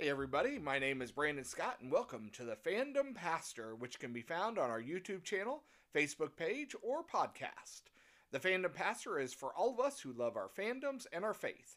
[0.00, 4.14] Hey, everybody, my name is Brandon Scott, and welcome to the Fandom Pastor, which can
[4.14, 7.82] be found on our YouTube channel, Facebook page, or podcast.
[8.30, 11.76] The Fandom Pastor is for all of us who love our fandoms and our faith.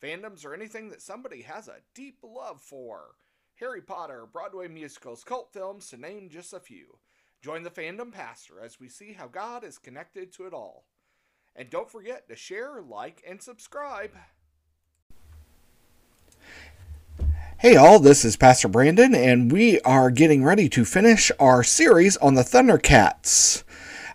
[0.00, 3.16] Fandoms are anything that somebody has a deep love for
[3.58, 6.98] Harry Potter, Broadway musicals, cult films, to name just a few.
[7.42, 10.84] Join the Fandom Pastor as we see how God is connected to it all.
[11.56, 14.12] And don't forget to share, like, and subscribe.
[17.58, 22.16] Hey, all, this is Pastor Brandon, and we are getting ready to finish our series
[22.18, 23.62] on the Thundercats.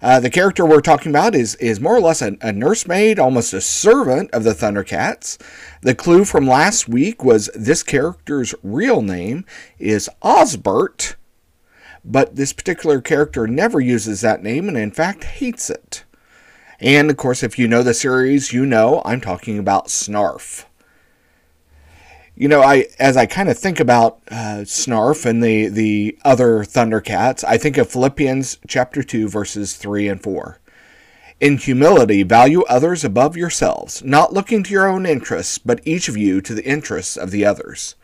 [0.01, 3.53] Uh, the character we're talking about is, is more or less a, a nursemaid, almost
[3.53, 5.41] a servant of the Thundercats.
[5.81, 9.45] The clue from last week was this character's real name
[9.79, 11.15] is Osbert,
[12.03, 16.03] but this particular character never uses that name and, in fact, hates it.
[16.79, 20.65] And, of course, if you know the series, you know I'm talking about Snarf
[22.39, 26.63] you know, I as I kind of think about uh, Snarf and the the other
[26.63, 30.59] Thundercats, I think of Philippians chapter two verses three and four.
[31.41, 36.15] In humility, value others above yourselves, not looking to your own interests, but each of
[36.15, 37.95] you to the interests of the others.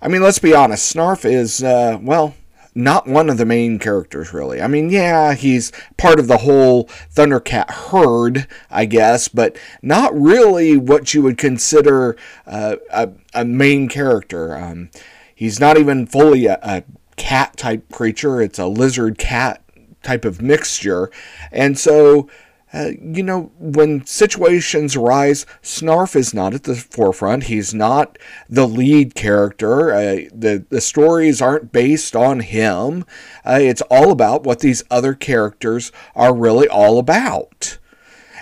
[0.00, 0.94] I mean, let's be honest.
[0.94, 2.34] Snarf is, uh, well,
[2.74, 4.60] not one of the main characters, really.
[4.62, 6.84] I mean, yeah, he's part of the whole
[7.14, 13.88] Thundercat herd, I guess, but not really what you would consider uh, a, a main
[13.88, 14.56] character.
[14.56, 14.90] Um,
[15.34, 16.84] he's not even fully a, a
[17.16, 19.62] cat type creature, it's a lizard cat
[20.02, 21.10] type of mixture.
[21.50, 22.28] And so
[22.74, 27.44] uh, you know, when situations arise, Snarf is not at the forefront.
[27.44, 29.92] He's not the lead character.
[29.92, 33.04] Uh, the the stories aren't based on him.
[33.44, 37.78] Uh, it's all about what these other characters are really all about.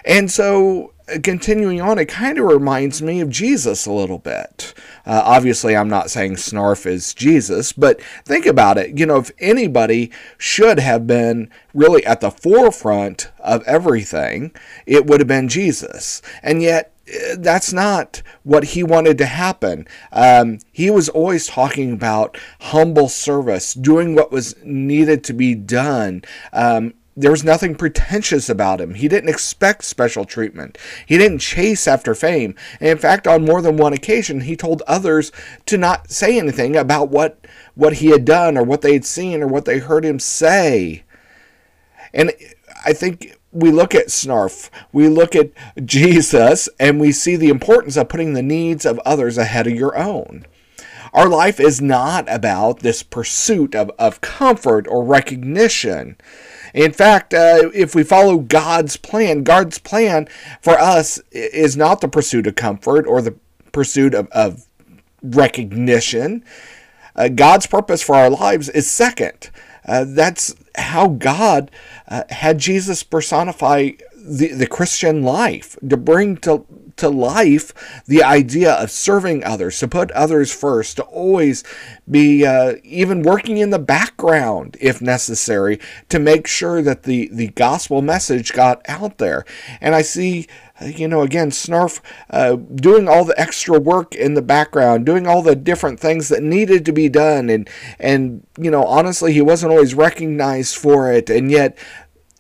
[0.05, 4.75] And so continuing on, it kind of reminds me of Jesus a little bit.
[5.07, 8.99] Uh, obviously, I'm not saying Snarf is Jesus, but think about it.
[8.99, 14.53] You know, if anybody should have been really at the forefront of everything,
[14.87, 16.23] it would have been Jesus.
[16.43, 19.87] And yet, eh, that's not what he wanted to happen.
[20.13, 26.23] Um, he was always talking about humble service, doing what was needed to be done,
[26.53, 28.95] um, there was nothing pretentious about him.
[28.95, 30.79] He didn't expect special treatment.
[31.05, 32.55] He didn't chase after fame.
[32.81, 35.31] And in fact, on more than one occasion, he told others
[35.67, 39.43] to not say anything about what what he had done or what they had seen
[39.43, 41.05] or what they heard him say.
[42.13, 42.33] And
[42.85, 45.51] I think we look at Snarf, we look at
[45.85, 49.97] Jesus, and we see the importance of putting the needs of others ahead of your
[49.97, 50.47] own.
[51.13, 56.17] Our life is not about this pursuit of, of comfort or recognition.
[56.75, 60.29] In fact, uh, if we follow God's plan, God's plan
[60.61, 63.37] for us is not the pursuit of comfort or the
[63.73, 64.67] pursuit of, of
[65.23, 66.45] recognition.
[67.17, 69.51] Uh, God's purpose for our lives is second.
[69.87, 71.71] Uh, that's how God
[72.09, 76.65] uh, had Jesus personify the, the Christian life to bring to
[77.01, 81.65] to life the idea of serving others, to put others first, to always
[82.09, 85.79] be uh, even working in the background if necessary
[86.09, 89.45] to make sure that the, the gospel message got out there.
[89.81, 90.47] And I see
[90.83, 92.01] you know, again, Snarf
[92.31, 96.43] uh, doing all the extra work in the background, doing all the different things that
[96.43, 97.69] needed to be done, and
[97.99, 101.77] and you know, honestly, he wasn't always recognized for it, and yet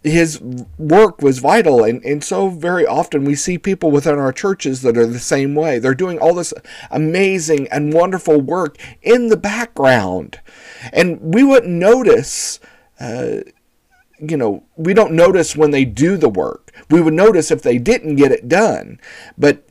[0.03, 0.41] his
[0.79, 4.97] work was vital and, and so very often we see people within our churches that
[4.97, 5.79] are the same way.
[5.79, 6.55] They're doing all this
[6.91, 10.41] amazing and wonderful work in the background.
[10.93, 12.61] And we wouldn't notice
[12.99, 13.41] uh,
[14.21, 16.73] you know we don't notice when they do the work.
[16.91, 19.01] We would notice if they didn't get it done.
[19.39, 19.67] But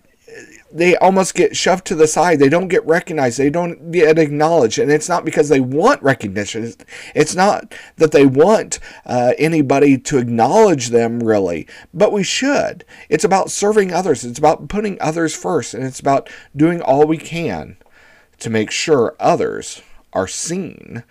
[0.71, 2.39] they almost get shoved to the side.
[2.39, 3.39] They don't get recognized.
[3.39, 4.77] They don't get acknowledged.
[4.77, 6.73] And it's not because they want recognition.
[7.15, 11.67] It's not that they want uh, anybody to acknowledge them, really.
[11.93, 12.85] But we should.
[13.09, 14.23] It's about serving others.
[14.23, 15.73] It's about putting others first.
[15.73, 17.77] And it's about doing all we can
[18.39, 19.81] to make sure others
[20.13, 21.03] are seen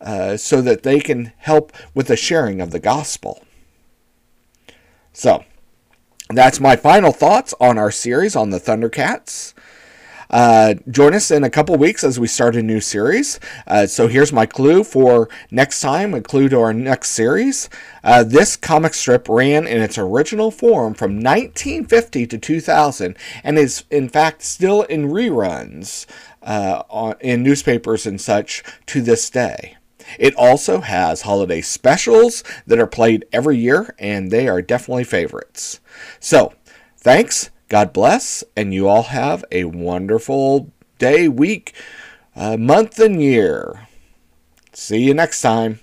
[0.00, 3.42] uh, so that they can help with the sharing of the gospel.
[5.12, 5.44] So,
[6.30, 9.54] that's my final thoughts on our series on the Thundercats.
[10.28, 13.38] Uh, join us in a couple weeks as we start a new series.
[13.66, 17.70] Uh, so here's my clue for next time, a clue to our next series.
[18.02, 23.84] Uh, this comic strip ran in its original form from 1950 to 2000 and is
[23.90, 26.06] in fact still in reruns
[26.42, 29.76] uh, in newspapers and such to this day.
[30.18, 35.80] It also has holiday specials that are played every year, and they are definitely favorites.
[36.20, 36.52] So,
[36.96, 41.72] thanks, God bless, and you all have a wonderful day, week,
[42.34, 43.88] uh, month and year.
[44.72, 45.80] See you next time.